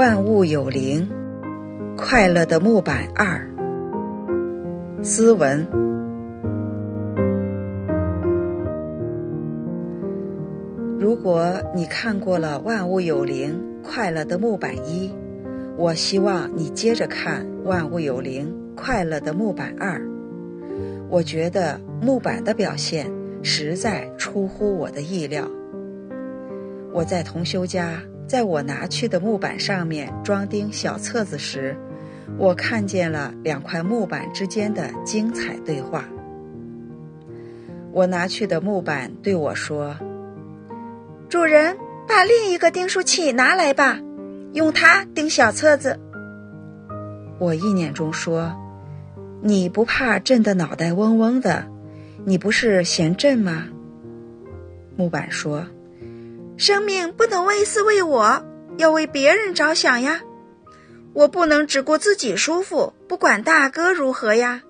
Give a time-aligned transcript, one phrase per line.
[0.00, 1.06] 万物有灵，
[1.94, 3.46] 快乐的木板二。
[5.02, 5.68] 斯文。
[10.98, 15.08] 如果你看过了《万物有灵，快乐的木板一》，
[15.76, 20.00] 我希望你接着看《万物有灵，快乐的木板二》。
[21.10, 23.12] 我觉得木板的表现
[23.42, 25.46] 实在出乎我的意料。
[26.90, 31.76] 我在同修家，在我拿去的木板上面装订小册子时，
[32.38, 36.04] 我看见了两块木板之间的精彩对话。
[37.90, 39.96] 我拿去的木板对我说
[41.28, 41.76] ：“主人，
[42.06, 43.98] 把另一个订书器拿来吧，
[44.52, 45.98] 用它订小册子。”
[47.40, 48.54] 我意念中说
[49.42, 51.66] ：“你不怕震得脑袋嗡嗡的？
[52.24, 53.66] 你不是嫌震吗？”
[54.94, 55.66] 木板说。
[56.60, 58.44] 生命不能为私为我，
[58.76, 60.20] 要为别人着想呀！
[61.14, 64.62] 我不能只顾自己舒服，不管大哥如何呀！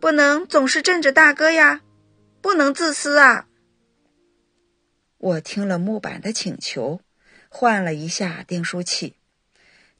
[0.00, 1.82] 不能总是镇着大哥呀！
[2.40, 3.46] 不能自私啊！
[5.18, 7.02] 我听了木板的请求，
[7.50, 9.16] 换了一下订书器，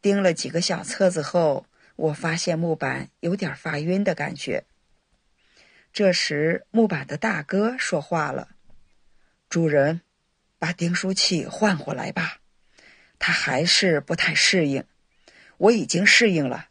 [0.00, 4.62] 钉了几个小册子后，我发现木板有点发晕的感觉。
[5.92, 8.50] 这时，木板的大哥说话了
[9.50, 10.02] ：“主人。”
[10.58, 12.38] 把订书器换回来吧，
[13.18, 14.84] 他还是不太适应。
[15.58, 16.68] 我已经适应了。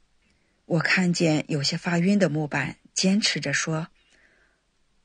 [0.66, 3.88] 我看见有些发晕的木板，坚持着说：“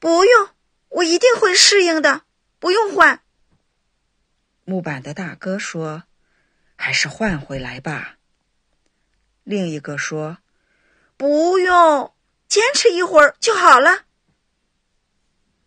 [0.01, 0.49] 不用，
[0.89, 2.25] 我一定会适应的，
[2.59, 3.23] 不用换。”
[4.65, 6.05] 木板的大哥说
[6.77, 8.17] ：“还是换回来吧。”
[9.45, 10.39] 另一个说
[11.19, 12.15] ：“不用，
[12.49, 14.05] 坚持一会儿就好了。”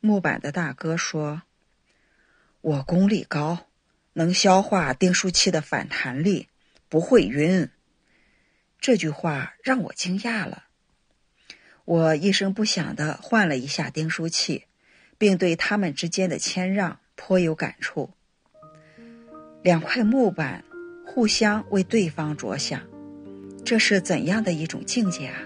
[0.02, 1.44] 木板的大哥说。
[2.64, 3.68] 我功力高，
[4.13, 6.47] 能消化订书器的反弹力，
[6.88, 7.68] 不会晕。
[8.79, 10.63] 这句话让我惊讶了。
[11.84, 14.63] 我一声不响的换了一下订书器，
[15.18, 18.12] 并对他们之间的谦让颇有感触。
[19.62, 20.63] 两块木板
[21.06, 22.81] 互相为对方着想，
[23.66, 25.41] 这是怎样的一种境界啊？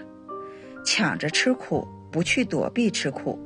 [0.86, 3.36] 抢着吃苦，不去躲避吃苦，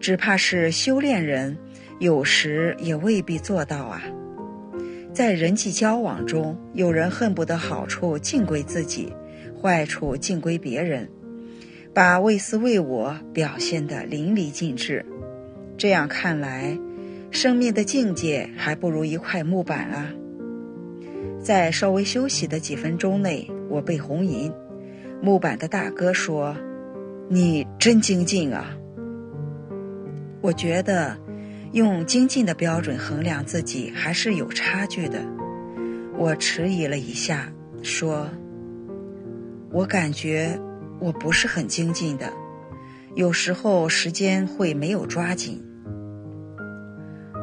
[0.00, 1.56] 只怕是修炼人。
[2.00, 4.02] 有时也未必做到啊。
[5.12, 9.12] 在人际交往中，有人恨不得好处尽归自己，
[9.60, 11.06] 坏处尽归别人，
[11.92, 15.04] 把为私为我表现得淋漓尽致。
[15.76, 16.78] 这样看来，
[17.30, 20.10] 生命的境界还不如一块木板啊。
[21.38, 24.50] 在稍微休息的几分钟内，我被红银
[25.20, 26.56] 木板的大哥说
[27.28, 28.74] ：“你真精进啊！”
[30.40, 31.16] 我觉得。
[31.72, 35.20] 用精进的标准衡量自己还是有差距的。
[36.18, 37.48] 我迟疑了一下，
[37.80, 38.28] 说
[39.70, 40.58] ：“我感觉
[40.98, 42.28] 我不是很精进的，
[43.14, 45.64] 有时候时间会没有抓紧。”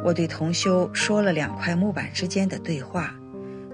[0.03, 3.15] 我对同修说了两块木板之间的对话，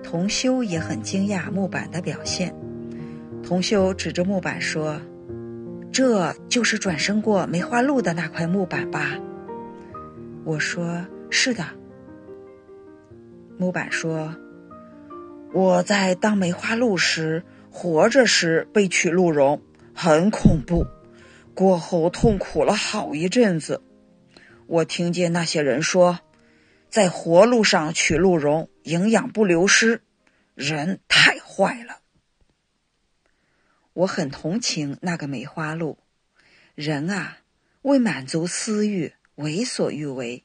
[0.03, 2.53] 同修也很惊讶木板的表现。
[3.41, 5.01] 同修指着木板说
[5.93, 9.17] ：“这就是转生过梅花鹿的那块木板吧？”
[10.43, 11.63] 我说：“是的。”
[13.57, 14.35] 木板说
[15.53, 19.61] ：“我在当梅花鹿时，活着时被取鹿茸，
[19.93, 20.85] 很恐怖。
[21.53, 23.81] 过后痛苦了好一阵子。
[24.65, 26.19] 我听见那些人说，
[26.89, 30.01] 在活路上取鹿茸，营养不流失。
[30.55, 31.99] 人太坏了。
[33.93, 35.97] 我很同情那个梅花鹿。
[36.75, 37.39] 人啊，
[37.83, 40.43] 为满足私欲。”为所欲为，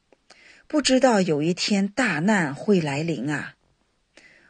[0.65, 3.53] 不知道有一天大难会来临啊！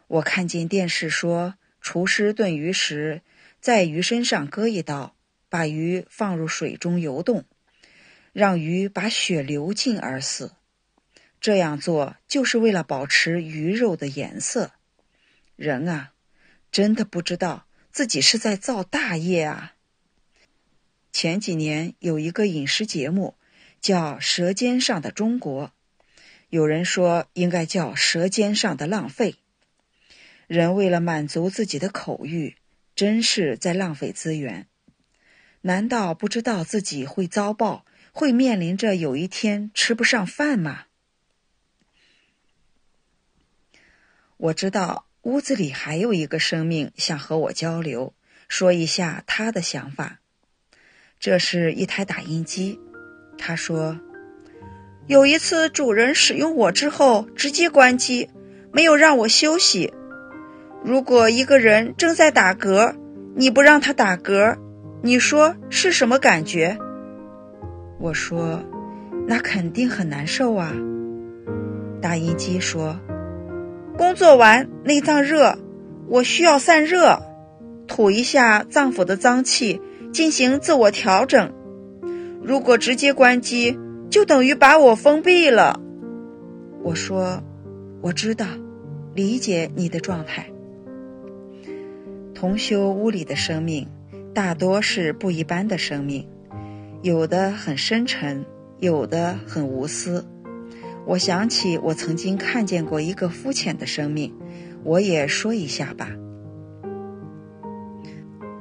[0.07, 3.21] 我看见电视说，厨师炖鱼时，
[3.59, 5.13] 在鱼身上割一刀，
[5.49, 7.43] 把鱼放入水中游动，
[8.31, 10.53] 让鱼把血流尽而死。
[11.41, 14.71] 这样做就是为了保持鱼肉的颜色。
[15.57, 16.13] 人啊，
[16.71, 19.75] 真的不知道自己是在造大业啊！
[21.11, 23.35] 前几年有一个饮食节目。
[23.81, 25.67] 叫《舌尖上的中国》，
[26.49, 29.31] 有人说应该叫《舌尖上的浪费》。
[30.47, 32.57] 人为了满足自己的口欲，
[32.93, 34.67] 真是在浪费资源。
[35.61, 40.87] 难道不知道自己会遭报，会面临着有一天吃不上饭吗？
[44.35, 48.13] 我知道屋子里还有一个生命想和我交流，
[48.47, 50.19] 说一下他的想法。
[51.19, 52.79] 这是一台打印机。
[53.37, 53.99] 他说
[55.07, 58.29] ：“有一次，主人使用我之后直接关机，
[58.71, 59.93] 没有让我休息。
[60.85, 62.95] 如果一个人正在打嗝，
[63.35, 64.57] 你不让他打嗝，
[65.03, 66.77] 你说是什么感觉？
[67.99, 68.63] 我说，
[69.27, 70.73] 那肯定很难受啊。
[72.01, 72.97] 打印机说，
[73.99, 75.57] 工作完内脏热，
[76.07, 77.21] 我需要散热，
[77.85, 79.81] 吐一下脏腑的脏气，
[80.13, 81.51] 进行自我调整。
[82.41, 83.77] 如果直接关机，
[84.09, 85.81] 就等于把我封闭了。
[86.81, 87.43] 我说，
[87.99, 88.45] 我知道，
[89.13, 90.49] 理解你的状态。
[92.33, 93.85] 同修屋里的生命，
[94.33, 96.25] 大多是不一般的生命，
[97.01, 98.45] 有的很深沉，
[98.79, 100.25] 有的很无私。
[101.09, 104.31] 我想起我曾经看见过一个肤浅的生命，
[104.83, 106.11] 我也说一下吧。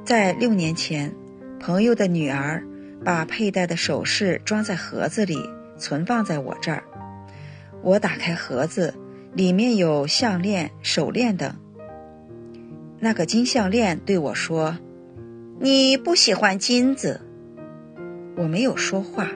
[0.03, 1.13] 在六年前，
[1.59, 2.63] 朋友的女儿
[3.05, 5.37] 把佩戴的首饰装在盒子里，
[5.77, 6.83] 存放在我这儿。
[7.83, 8.95] 我打开盒子，
[9.35, 11.53] 里面有项链、手链等。
[12.97, 14.75] 那个金项链对我说
[15.61, 17.21] ：“你不喜欢金子。”
[18.35, 19.27] 我没有说话。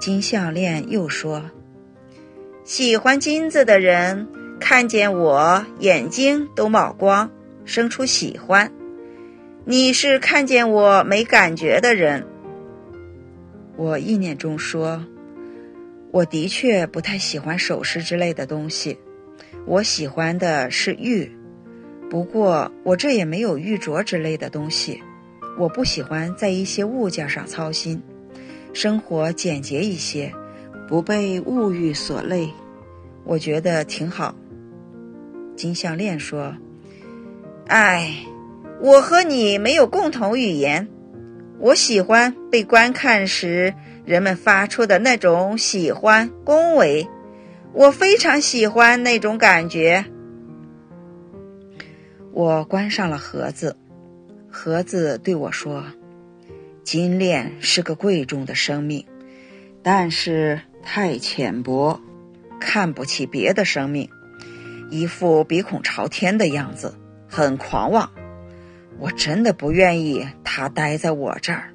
[0.00, 1.50] 金项链又说
[2.70, 4.28] ：“喜欢金子的人
[4.60, 7.28] 看见我眼睛都冒光，
[7.64, 8.70] 生出喜欢。
[9.64, 12.24] 你是看见我没感觉的人。”
[13.74, 15.04] 我意念中说
[16.12, 18.96] ：“我的确不太喜欢首饰之类的东西，
[19.66, 21.28] 我喜欢的是玉。”
[22.08, 25.02] 不过我这也没有玉镯之类的东西，
[25.58, 28.00] 我不喜欢在一些物件上操心，
[28.72, 30.32] 生活简洁一些，
[30.88, 32.48] 不被物欲所累，
[33.24, 34.34] 我觉得挺好。
[35.56, 36.54] 金项链说
[37.68, 38.14] ：“哎，
[38.80, 40.88] 我和你没有共同语言。
[41.58, 43.74] 我喜欢被观看时
[44.06, 47.06] 人们发出的那种喜欢恭维，
[47.74, 50.06] 我非常喜欢那种感觉。”
[52.32, 53.76] 我关上了盒子，
[54.48, 55.84] 盒子对我说
[56.82, 59.04] ：“金链是个贵重的生命，
[59.82, 62.00] 但是太浅薄，
[62.60, 64.08] 看不起别的生命，
[64.90, 66.94] 一副鼻孔朝天的样子，
[67.28, 68.12] 很狂妄。
[68.98, 71.72] 我真的不愿意他待在我这儿。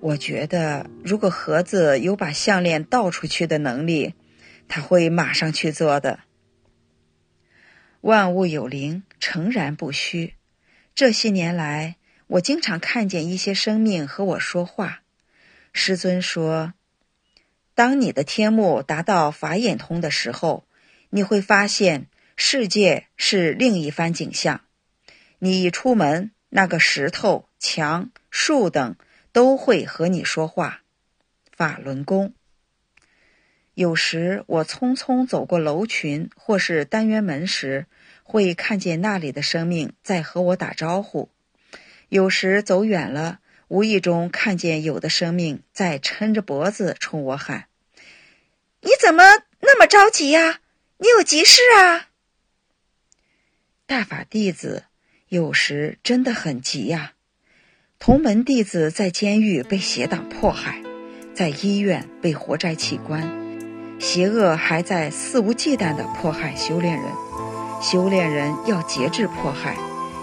[0.00, 4.14] 我觉得，如果盒子有把项链倒出去的能力，
[4.68, 6.20] 他会马上去做的。”
[8.02, 10.34] 万物有灵，诚然不虚。
[10.94, 11.96] 这些年来，
[12.28, 15.00] 我经常看见一些生命和我说话。
[15.72, 16.72] 师尊说
[17.76, 20.64] ：“当你的天目达到法眼通的时候，
[21.10, 24.62] 你会发现世界是另一番景象。
[25.40, 28.96] 你一出门，那个石头、墙、树等
[29.30, 30.80] 都会和你说话。”
[31.54, 32.32] 法轮功。
[33.74, 37.84] 有时我匆匆走过楼群或是单元门时，
[38.22, 41.28] 会看见那里的生命在和我打招呼；
[42.08, 47.66] 有时走远了，无意中看见有的生命在抻着脖子冲我喊
[48.82, 49.24] ：“你怎么
[49.60, 50.60] 那么着急呀？
[50.98, 52.08] 你有急事啊？”
[53.86, 54.84] 大法弟子
[55.28, 57.14] 有时真的很急呀。
[57.98, 60.82] 同门弟子在监狱被邪党迫害，
[61.34, 63.44] 在医院被活摘器官。
[63.98, 67.10] 邪恶还在肆无忌惮地迫害修炼人，
[67.82, 69.76] 修炼人要节制迫害，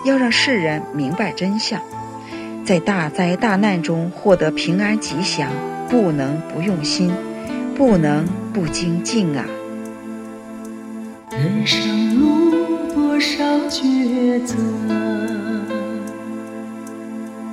[0.06, 1.82] 要让世人明白真相，
[2.66, 5.52] 在大灾大难中获得平安吉祥，
[5.90, 7.12] 不能不用心，
[7.76, 9.46] 不能不精进啊！
[11.30, 14.56] 人生路多少抉择，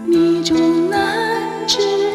[0.06, 2.09] 迷中难知。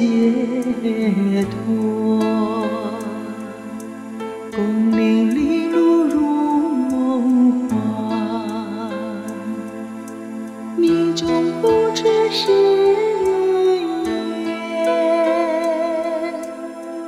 [0.00, 2.18] 解脱？
[4.56, 6.20] 功名利禄如
[6.88, 7.76] 梦幻，
[10.78, 11.28] 命中
[11.60, 13.98] 不知是云
[14.46, 14.88] 烟，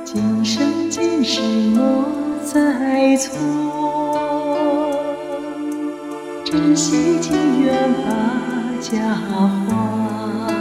[0.05, 1.41] 今生今世
[1.75, 2.05] 莫
[2.45, 3.31] 再错。
[6.45, 7.73] 珍惜情缘
[8.05, 8.07] 把
[8.79, 10.52] 家还。